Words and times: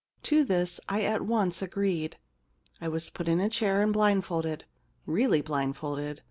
To 0.23 0.43
this 0.43 0.79
I 0.89 1.03
at 1.03 1.21
once 1.21 1.61
agreed. 1.61 2.17
* 2.49 2.81
I 2.81 2.87
was 2.87 3.11
put 3.11 3.27
in 3.27 3.39
a 3.39 3.49
chair 3.51 3.83
and 3.83 3.93
blindfolded— 3.93 4.65
really 5.05 5.41
blindfolded. 5.41 6.19